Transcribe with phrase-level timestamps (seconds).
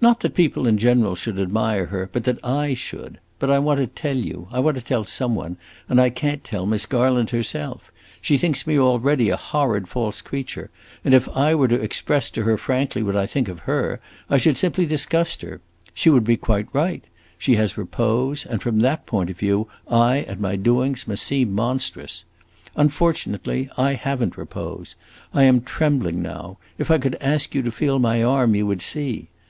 [0.00, 3.18] "Not that people in general should admire her, but that I should.
[3.38, 6.42] But I want to tell you; I want to tell some one, and I can't
[6.42, 7.92] tell Miss Garland herself.
[8.22, 10.70] She thinks me already a horrid false creature,
[11.04, 14.00] and if I were to express to her frankly what I think of her,
[14.30, 15.60] I should simply disgust her.
[15.92, 17.04] She would be quite right;
[17.36, 21.52] she has repose, and from that point of view I and my doings must seem
[21.52, 22.24] monstrous.
[22.76, 24.94] Unfortunately, I have n't repose.
[25.34, 28.80] I am trembling now; if I could ask you to feel my arm, you would
[28.80, 29.28] see!